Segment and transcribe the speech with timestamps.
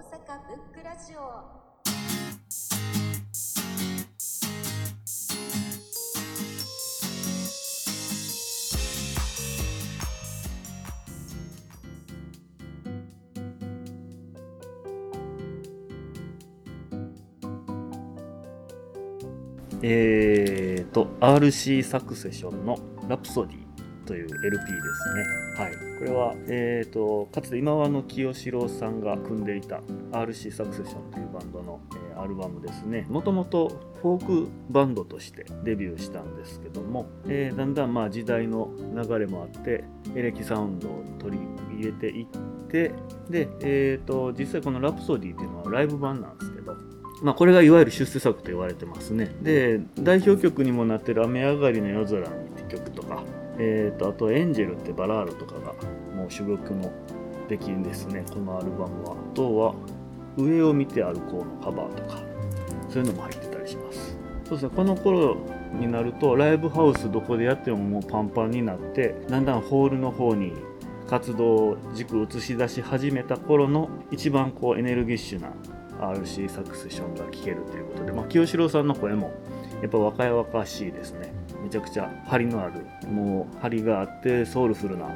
[0.00, 1.60] 阪ブックラジオ
[19.82, 22.78] えーと RC サクセションの
[23.08, 23.70] ラプソディ
[24.06, 25.64] という LP ですね。
[25.64, 25.89] はい。
[26.00, 29.82] これは、えーと、かつて今和の清志郎さんが組んでいた
[30.12, 33.06] RC サクセションというバンドの、えーアルバムですね。
[33.08, 33.68] もともと
[34.02, 42.26] フォークバンドとしてデビューしたんですけども、えーだんだんまあ時代の流れもあって、エレキサウンドを取り入れていっ
[42.68, 42.92] て、
[43.30, 46.76] で、えーと、実際このラプソディっていうのはライブ版なんですけど、
[47.22, 49.34] まあ、これがいわゆる出世作と言われてますね。
[49.42, 53.22] で、代表曲にもなってる雨上がりの夜空にって曲とか、
[53.62, 55.74] えー、とあとエンジェルってバラードとかが
[56.20, 56.92] もう珠玉の
[57.48, 59.12] 出来ですね、このアルバムは。
[59.12, 59.74] あとは、
[60.36, 62.20] 上を見て歩こうのカバーとか、
[62.88, 64.16] そういうのも入ってたりします。
[64.44, 65.36] そうですね、この頃
[65.72, 70.52] になると、ライブハウスどこでやってももうパンパンになって、だんだんホールの方に
[71.08, 75.50] 活動軸を映し出し始めた頃の一番こうエネルギッシュな
[76.00, 79.32] RC サクセションが聴けるということで、まあ、清志郎さんの声も
[79.82, 85.08] やっぱ若々しいですねめちゃくちゃ張りのあるもう張りがあってソウルフルな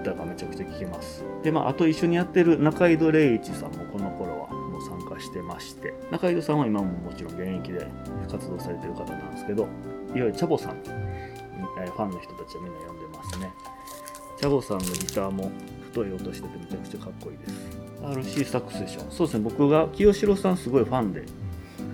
[0.00, 1.24] 歌がめちゃくちゃ聴けます。
[1.42, 7.86] でまああと一緒にやってる中井戸礼一さんもこの頃はもう参加してまして中井戸さんは今ももちろん現役で
[8.30, 9.68] 活動されてる方なんですけどいわ
[10.14, 13.50] ゆるチャボさんファンの人たちはみんな呼んでますね。
[14.38, 15.50] チャボさんのギターも
[15.82, 18.40] 太い音しててめちゃくちゃかっこいいです。
[18.42, 19.44] RC サクセションそうですね。
[19.44, 21.24] 僕が清志郎さんすごいファンで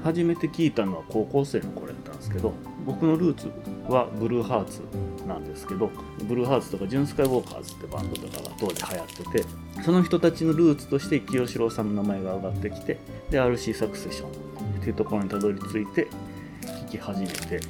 [0.03, 2.53] 初めて聞いたのは高校生の頃やったんですけど
[2.84, 3.53] 僕のルーツ
[3.89, 4.83] はブルーハーツ
[5.27, 5.91] なんですけど
[6.25, 12.99] ブルーハーツとかジュンスカイウォーカーズってバンドとかが当時流行っててその人たちのルーツとして清志郎さんの名前が上がってきて
[13.31, 14.33] で RC サクセションっ
[14.81, 17.61] ていうところにたどり着いて聴き始めて。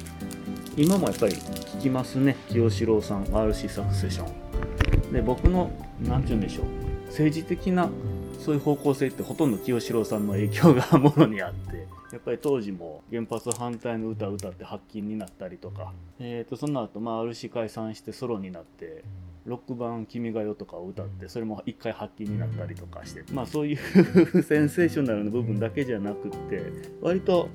[0.75, 1.41] 今もやっぱり聴
[1.79, 4.27] きますね清志郎さん RC サクセショ
[5.09, 5.13] ン。
[5.13, 5.71] で僕の
[6.01, 6.65] 何て言うんでしょう
[7.07, 7.89] 政治的な
[8.39, 19.03] そういう方向性ってほとんど清志郎さんの影響がものにあってやっぱり当時も原発反対の歌を歌って発禁になったりとか、えー、とその後まあ RC 解散してソロになって
[19.45, 23.77] ロック版「君が代」とかを歌ってそれも一回発禁になったりとかしてまあそういう
[24.43, 26.61] センセーショナルな部分だけじゃなくって
[27.01, 27.49] 割と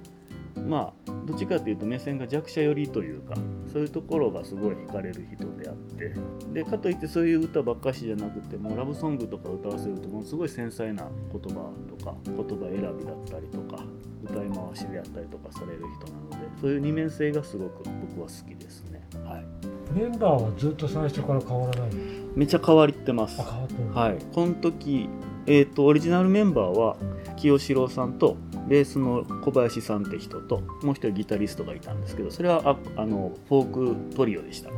[0.59, 3.35] まあどっちかというと目線が弱者寄りというか
[3.73, 6.15] そういうところがすごい惹かれる人であって
[6.53, 13.83] でかといってそういう歌ばっかしじゃなくてもうラブソングとか歌わせるとものすごい繊細な言葉とか言葉選びだったりとか
[14.25, 19.07] 歌い回しであったりとかされる人なのでそういう二面性がすごく僕は好きですね。
[19.25, 19.47] はい。
[19.93, 22.03] メンバーはずっと最初から変わらないの？
[22.35, 23.41] めっちゃ変わってます。
[23.41, 25.09] あ変わってるはい、この時、
[25.47, 26.97] えー、とオリジナルメンバーは
[27.37, 28.37] 清志郎さんと
[28.69, 34.71] ベースの小林さんって人ともう一人ギタリストがいたんですけどそれはああのフォークトリオでした。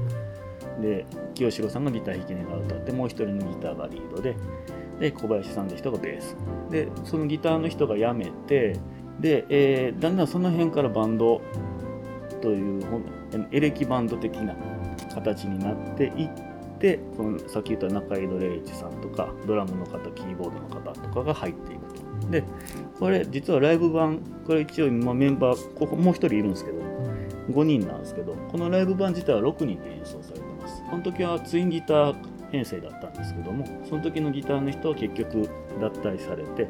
[0.80, 4.34] で清志郎さんがギター弾きながら歌ってもう一人のギターがリードで
[4.98, 6.36] で小林さんって人がベース。
[6.70, 8.78] でそのギターの人が辞めて
[9.20, 11.42] で、えーだんだんその辺からバンド
[12.40, 12.82] という
[13.50, 14.56] エレキバンド的な
[15.14, 16.49] 形になっていって
[17.16, 22.30] このさっき言った中井戸礼一さんとかドラムの方キーボードの方とかが入っていくと。
[22.30, 22.44] で
[22.98, 26.78] これ実はライブ版これ一応今メンバーここもう一人いるんですけど
[27.50, 30.82] 5人なんですけどこのライブ版自体は6人で演奏されてます。
[30.90, 32.14] この時はツインギター
[32.50, 35.48] 編成だったんですけどもその時のギターの人は結局
[35.80, 36.68] 脱退されて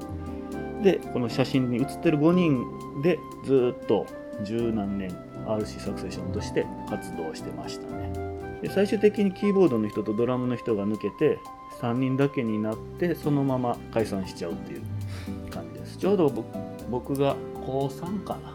[0.83, 4.07] でこの写真に写ってる5人でずっと
[4.45, 5.11] 十何年
[5.47, 8.10] RC サクセションとして活動してましたね。
[8.63, 11.39] で最終的にキーボードの人とドラムの人が抜けて
[11.81, 14.83] 3人だけになってそのまま解散しちゃうっていう
[15.51, 15.97] 感じです。
[15.99, 16.47] ちょうど僕
[16.91, 18.55] 僕が高3かな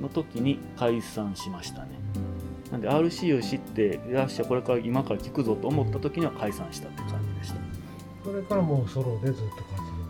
[0.00, 1.88] の時に解散しましたね。
[2.72, 7.56] なんで RC を知ってよっしゃこれから今から聞くぞと思った時には解散したって感じでした。
[8.24, 9.56] それからもうソロでずっと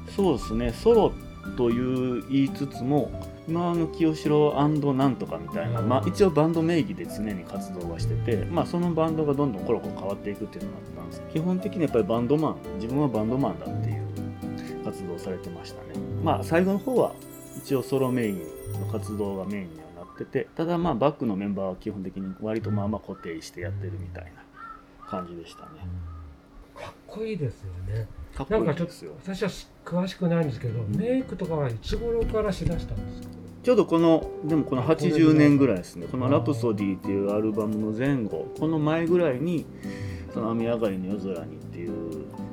[0.07, 0.73] 活そうですね。
[0.73, 1.13] ソロ
[1.57, 3.11] という言いつつも
[3.49, 4.53] 今の清志郎
[4.95, 5.89] なんとかみたいな、うん。
[5.89, 11.23] まあ、一応バンド名義で常に活動はしてて、まあ、そのバンドがどんどんコロコロ変わっていくっていうのがあったんです。
[11.33, 15.99] 基本的にやっぱりバンドマン自分はバンドマンだっていう活動をされてましたね。
[16.23, 17.13] まあ最後の方は
[17.57, 18.39] 一応ソロメイン
[18.81, 24.31] の活動がメインにはなっててただまあバックのメンバーは基本的に割とまあまあ固定してやってるみたいな
[25.09, 25.69] 感じでしたね。
[26.75, 28.07] 動かっこいいですよね。
[28.37, 29.49] かっこなんかちょっといいですよ私は
[29.85, 33.38] 詳しくないんですけどメイクとかはいつ頃からしだしたんですか？
[33.63, 36.07] ちょうどこのでもこの80年ぐらいですね。
[36.11, 39.67] この「ラプソディ」っていうアルバムの前後この前ぐらいに
[40.33, 41.91] 「その雨上がりの夜空に」っていう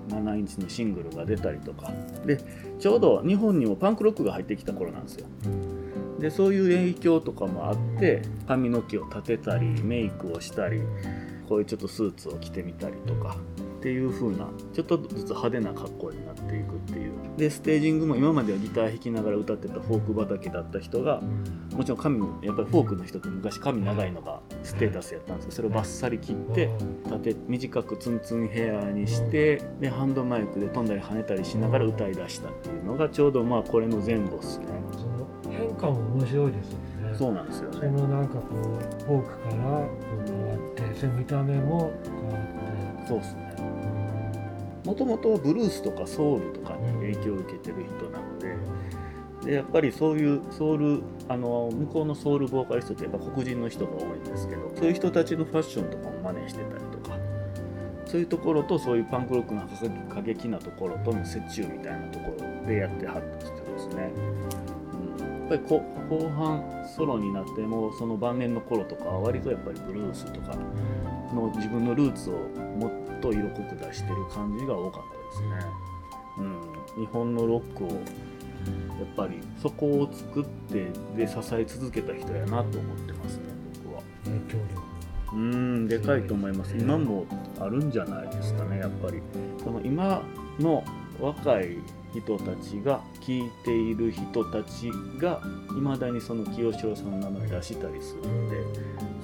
[0.09, 1.91] 流7インチのシングルが出たりとか。
[2.25, 2.39] で
[2.79, 5.27] ちょうど日本にもパンクロックが入ってきた頃なんですよ。
[6.19, 10.81] でそういう影響とかもあって髪の毛を立てたりメイクをしたり
[11.47, 13.37] こういうちょっとスーツを着てみたりとか
[13.85, 17.11] っていう風なちょっとずつ派手な格好になっていくっていう。
[17.37, 21.21] でステージングも今まではギター弾きながら歌ってたフォーク畑だった人が
[21.75, 24.11] もちろん髪もやっぱりフォークの人って昔髪長い。
[24.11, 26.71] のがステータスやったんですけどそれをバッサリ切って
[27.05, 34.65] 立て短くツンツンヘアにしてでハンドマイクで飛んだり跳ねたりしながら歌い出したっていうのがちょうどまあこれの前後ですね。
[34.93, 36.77] その変化も面白いですよ
[37.09, 37.15] ね。
[37.15, 39.89] そうなんですよそねのなんかこうフォークからこ
[40.25, 43.07] う変わってその見た目も変わって。
[43.07, 43.41] そうですね。
[43.49, 43.54] うん
[44.85, 48.55] もともとはブルースとかソウルとかに影響を受けてる人なので
[49.45, 57.17] でやっぱりそういうソウルあの向こうのソウルボーカリストってやっぱ黒人の人が多いんですけどそういう人たちのファッションとかも真似してたりとか
[58.05, 59.61] そういうところとそういうパンクロックの
[60.13, 64.11] 過激なところとの折衷みたいなところでやってはった人ですね。
[65.19, 65.39] うん。
[65.41, 70.55] やっぱりこ後半ソロになってもその晩年の頃とかは割とやっぱりブルースとか
[71.33, 72.33] の自分のルーツを
[72.79, 75.71] もっと色濃く出してる感じが多かったですね。
[76.37, 76.41] う
[76.99, 77.97] ん、日本のロックをやっ
[79.15, 83.43] ぱりそこを作ってで支え続けた人やなと思ってますね
[83.83, 84.03] 僕は。
[84.25, 84.85] 影響力。
[85.33, 86.75] うんでかいと思います。
[86.77, 87.25] 今も
[87.59, 89.21] あるんじゃないですかねやっぱり。
[89.63, 90.21] その今
[90.59, 90.83] の
[91.19, 91.77] 若い
[92.21, 94.89] 人たちが聴いている人たち
[95.19, 95.41] が
[95.77, 98.57] いまだにその清志郎さんの名前出したりするんで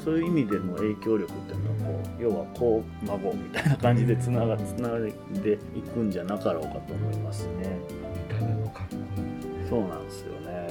[0.03, 7.77] そういう意味での影響力っていうのはこう要は子孫みたいな感じでつながつないでいくんじゃなかろうかと思いますね。
[9.69, 10.67] そうなんですよね。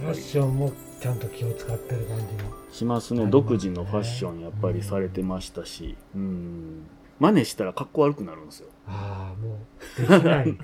[0.00, 2.30] ファッションもちゃんと気を使ってる感じの。
[2.72, 6.86] しますね独自のファッションやっぱりされてましたしうん。
[7.20, 8.68] 真似したらかっこ悪くなるんですよ。
[8.88, 9.56] ああもう
[9.96, 10.56] できない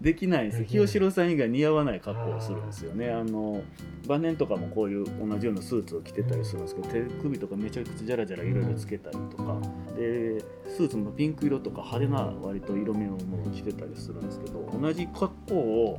[0.00, 0.48] できない。
[0.48, 3.10] んです清志郎さん以外似合わない格好をするんですよね。
[3.10, 3.62] あの
[4.06, 9.60] 晩年とかもこういう同じようなスーツを着てたりするんですけど手首とかめちゃくちゃジャラジャラいろいろつけたりとか。
[9.96, 15.96] でスーツもピンク色とか派手な割と色味のものを着てたりするんですけど同じ格好を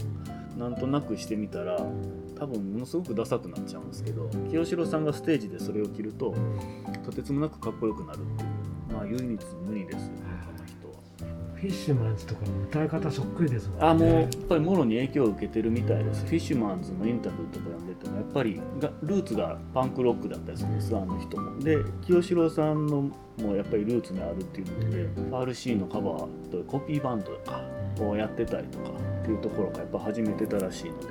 [0.58, 1.78] なんとなくしてみたら
[2.38, 6.36] 多分ものすごくダサくなっちゃうんですけど清志郎さんがステージでそれを着ると
[7.04, 8.94] とてつもなくかっこよくなるっていう。
[8.94, 10.14] まあ唯一無二ですよ。
[10.14, 10.77] ねこの人は。
[11.58, 13.86] フィッシュマンズとかも歌い方そっくりですもんね。
[13.88, 16.24] あもうやっぱりもろに影響を受けてるみたいです。
[16.26, 21.60] フィッシュマンズのインタビューとか読んでてもやっぱりがルーツがパンクロックだったりするんですあの人も。
[21.60, 23.10] で清志郎さんの
[23.42, 27.62] もやっぱりルーツにあるっていうので RC のカバーとコピーバンドとか
[28.02, 31.08] をやってたりとかっていうところがやっぱ始めてたらしいので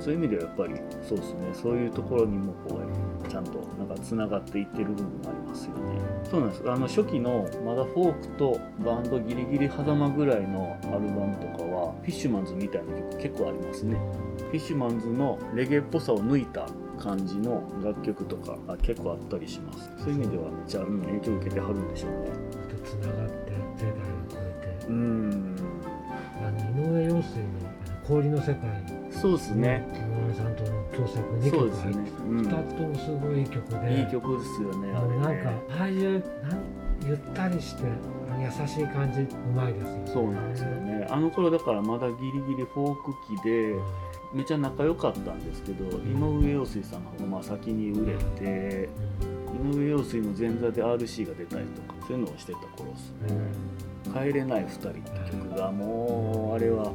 [0.00, 0.74] そういう意味ではやっぱり
[1.06, 1.40] そうですね。
[1.52, 6.00] そういうところにもこうちゃんとなんかつながっていってる部分もありますよね。
[6.30, 6.62] そうなんです。
[6.70, 13.96] あの初期のまだフォークとバンドギリギリ狭間ぐらいのアルバムとかはフィッシュマンズみたいな曲結構ありますね。
[14.38, 16.66] フィッシュマンズのレゲエっぽさを抜いた
[16.98, 19.90] 感じの楽曲とかが結構あったりします。
[19.98, 22.28] そういう意味ではめっちゃあるの影響を受けてはるんでしょうね。
[22.68, 24.86] とつながって世代を超えて。
[24.86, 25.56] うーん。
[26.44, 27.63] あの井上陽水の
[28.06, 28.58] 氷の世界。
[29.10, 29.86] そうですね。
[29.94, 30.56] 井上さん。
[30.56, 31.92] との共作2そうですね。
[31.92, 34.00] 曲入って、、うん、2つともすごいいい曲で。
[34.00, 34.92] いい曲ですよね。
[34.94, 36.12] あうなんかねああいう
[36.42, 37.82] なんゆったりして
[38.40, 40.10] 優しい感じうまいですよね。
[40.12, 41.06] そうなんですよね。
[41.10, 43.74] あの頃だからまだギリギリフォーク期で
[44.34, 48.88] めっちゃ仲良かったんですけど井上陽水さんの方がまあ先に売れて
[49.72, 53.52] 井上陽水の前座で RC が出たりとかそういうのをしてた頃ですね
[54.12, 56.90] 「帰れない2人」って曲がもうあれは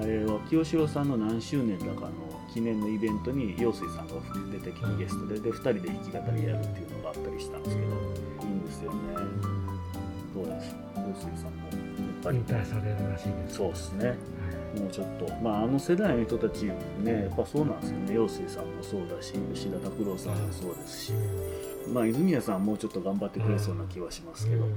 [0.00, 2.10] あれは清志郎さんの何周年だかの
[2.52, 4.14] 記念のイベントに陽水さんが
[4.50, 8.82] 出てきてゲストでで2人で弾き語りやるっていうのがあったりしたんですけどいいんです？
[8.84, 8.98] よね
[10.34, 10.74] そうです？
[10.96, 12.38] 陽水さんもやっぱり。
[12.38, 13.56] 引退されるらしいです。
[13.56, 14.16] そうですね。
[14.78, 16.72] もうちょっとまああの世代の人たちね
[17.28, 18.14] やっぱそうなんですよね。
[18.14, 21.12] 陽水さんもそうだし吉田拓郎さんもそうですし
[21.92, 24.64] まあ泉谷さんはもうちょっと頑張ってくれそうな気はしますけど。
[24.64, 24.74] うん。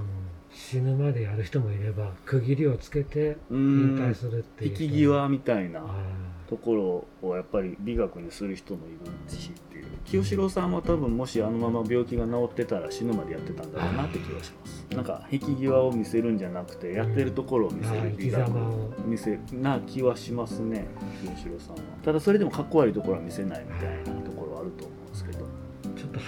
[0.56, 5.84] 死ぬまでやる人もいれば区切りをつけてう引ん退するっていう引き際みたいなあ
[6.48, 9.86] ところをやっぱり美学にする人もいるしっていう。
[10.06, 14.86] 清志郎さんは多分もしあのまま病気が治ってたら死ぬまでやってたんだろうなって気がします。
[14.96, 18.94] なんか引き際を見せるんじゃなくてやってるところを見せる美学を。
[19.08, 20.86] 見せな気はしますね
[21.20, 21.82] 清志郎さんは。
[22.04, 24.53] ただそれでもかっこ悪いところは見せないみたいなところ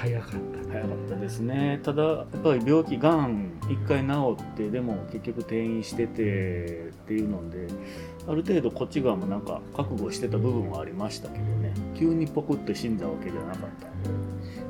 [0.06, 1.80] 早かった早かったですね。
[1.84, 7.68] ただやっぱり病気がん一回治ってでも結局転院しててっていうので
[8.28, 11.74] ある程度こっち側もなんか覚悟してた部分はありましたけどね。
[11.98, 14.10] 急にポクって死んだわけじゃなかったんで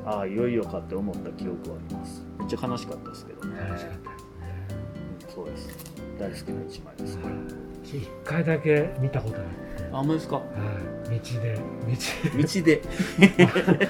[0.06, 2.24] ああいよいよかって思った記憶はあります。
[2.38, 3.60] めっちゃ悲しかったですけどね。
[3.60, 5.68] 楽しかったそうです。
[6.18, 7.34] 大好きな一枚ですこれ
[7.84, 10.36] 私一回だけ見たことあってあほんまですか？
[10.36, 11.54] はい、道で。
[11.56, 12.82] 道で。
[12.82, 13.46] 道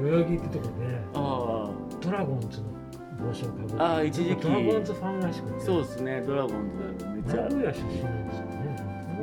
[0.00, 2.66] 代々木ってとこであドラゴンズの
[3.28, 3.74] 帽子をかぶって。
[3.78, 4.42] あー一時期。
[4.42, 5.56] ドラゴンズファンらしくて。
[5.58, 6.22] あそうですね。
[6.26, 6.52] ドラゴン
[6.98, 7.42] ズめっちゃ。
[7.42, 8.44] 名古屋出身なんですよ。
[8.44, 8.47] ね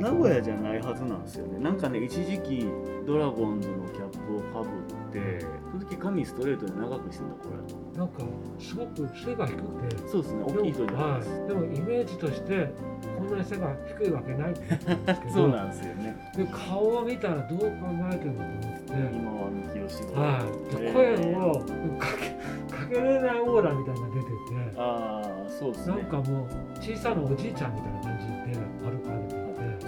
[0.00, 1.58] 名古屋じゃないはずなんですよね。
[1.58, 2.66] なんかね一時期
[3.06, 8.22] ドラゴンズのキャップをかぶってその時髪ストレートで長くしてた頃やとなんか
[8.58, 10.08] すごく背が低くて。
[10.08, 12.74] そうですね大きい人じゃないです、はい、でもイメージとして
[13.16, 14.98] こんなに背が低いわけないって言う。
[14.98, 16.32] んですけどそうなんですよね。
[16.36, 17.66] で顔を見たらどう考
[18.12, 18.92] えてるのと思って。
[18.96, 21.52] 今はあの清志郎はい、声を
[21.98, 22.36] かけ
[22.76, 24.36] かけれないオーラみたいなのが出てて。
[24.76, 25.96] ああそうですね。
[25.96, 26.48] なんかもう
[26.80, 28.15] 小さなおじいちゃんみたいな感じ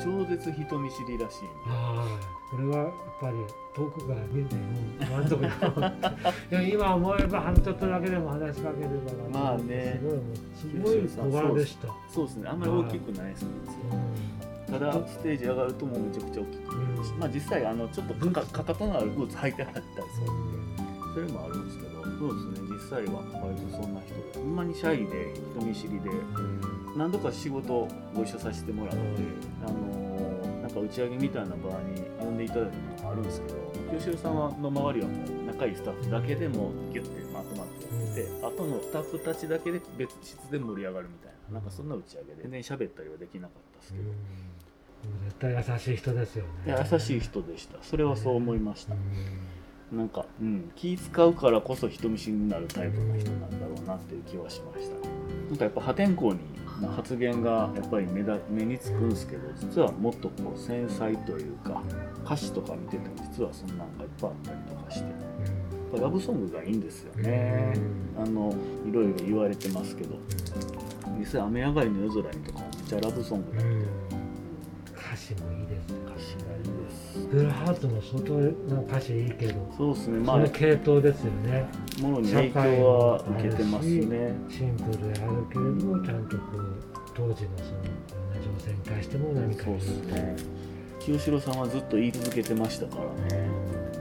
[0.02, 1.44] 超絶人見知りらしい。
[1.68, 3.36] はいこれはやっぱり
[3.74, 4.62] 遠くから見ても
[5.12, 5.92] 満足だ
[6.48, 10.00] でも 今思えばちょっとだけでも話しかければまあね。
[10.54, 13.48] すごいもうすごい小柄でした、そうですねあんまり大きくないですね
[14.70, 20.82] ただステージ上がるともうめちゃくちゃ大きく見えるし、うんまあ実際あのちょっとかかかかとのあるブーツ履いてはったりするんで
[21.14, 26.10] それもあるんですけどそうですね実際は割とそんな人でほんまにシャイで人見知りで
[26.96, 29.00] 何度か仕事ご一緒させてもらって、
[29.64, 30.08] あのー
[30.68, 46.76] なんか打ち上げみたいな場に呼んでいただいたこともあるんですけど清志郎さんはの周りはもう仲いいスタッフだけでもギュッてまとまってやってて、後のスタッフたちだけで別室で盛り上がるみたいななんかそんな打ち上げで全然喋ったりはできなかったですけど、絶対優しい人ですよね。
[46.92, 47.78] 優しい人でした。
[47.80, 49.00] それはそう思いました、うん
[49.92, 55.14] なんか、うん、気使うからこそ人見知りになるタイプの人なんだろうなっていう気はしましたね。
[55.48, 61.82] なんかやっぱ破天荒にな発言がやっぱり目だ目につくんですけど実はもっとこう繊細というか
[62.24, 65.14] 歌詞とか見てても実はそんなんがいっぱいあったりとかしてやっ
[65.92, 67.72] ぱラブソングがいいんですよね。
[68.18, 68.54] あの
[68.86, 70.16] いろいろ言われてますけど
[71.18, 73.86] 実際雨上がりの夜空にとかもめっちゃラブソングだうん。
[74.94, 75.96] 歌詞もいいですね。
[76.06, 76.77] 歌詞がいい
[77.30, 78.34] ブルーハーツも相当
[78.74, 80.18] な歌詞いいけどそうですね。
[80.18, 81.68] まあその系統ですよね。
[82.00, 84.34] ものに影響は受けてますね。
[84.48, 86.82] シンプルであるけれどもちゃんとこう
[87.14, 87.48] 当時のその
[88.58, 90.36] 情勢に対しても何かそうですね。
[91.00, 92.96] 清志郎さんはずっと言い続けてましたか
[93.30, 93.36] ら。
[93.38, 93.48] ね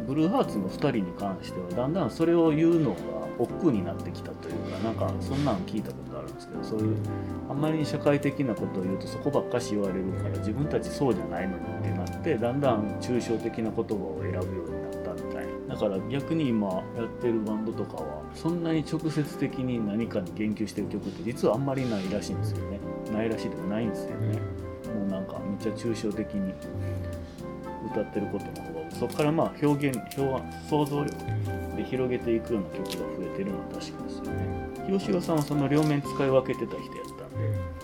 [0.08, 2.98] ブルーハーツの2人に関してはだんだんそれを言うのが
[3.40, 6.07] 億劫になってきたというかなんかそんなん聞いたこと
[6.38, 6.98] ですけどそういう
[7.50, 15.76] あんまりに社会的なことを言うとそこばっかし言われるから自分たちそうじゃないのにってなってだんだん抽象的な言葉を選ぶようになったみたいな。
[15.76, 22.80] だから逆に今やってるバンドとかはそんなに直接的に何かに言及してる曲って実はあんまりないらしいんですよね。
[23.12, 24.40] ないらしいでもないんですよね。
[24.96, 26.54] もうなんかめっちゃ抽象的に
[27.92, 31.16] 歌ってることの方がそこからまあ表現表想像力
[31.76, 34.57] で広げていくような曲が増えてるのは確かですよね
[34.88, 37.38] 清志郎さんはその両面使い分けてた人やったんで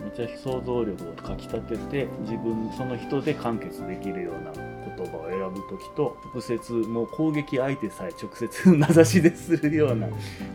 [0.03, 10.07] めっちゃ想像力をかきたてて自分その人で完結できるような言葉を選ぶ時と直接もう攻撃相手さえ直接名指しでするような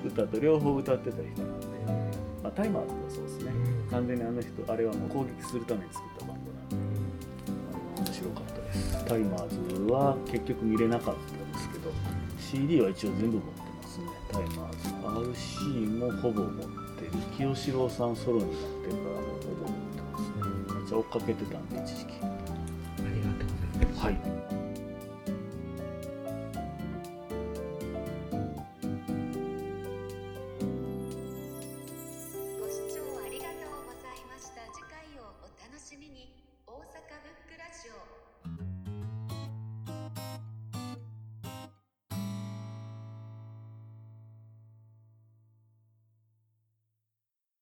[0.07, 1.67] 歌と両方歌ってた人なんで、
[2.43, 3.53] まあ、タイマーズもそうですね。
[3.91, 9.05] 完全にあの人あれはもう攻撃するために作ったバンドなんで面白かったです。
[9.05, 11.91] タイマーズは結局見れなかったんですけど
[12.39, 14.07] CD は一応全部持ってますね。
[14.31, 16.53] タイマーズ RC もほぼ持っ
[16.97, 17.13] てる。
[17.37, 20.75] 清志郎さんソロになってからもほぼ持ってますね。
[20.75, 22.13] めっちゃ追っかけてたんで一時期。
[22.15, 22.27] あ
[22.99, 24.05] りがとうございます。
[24.05, 24.38] はい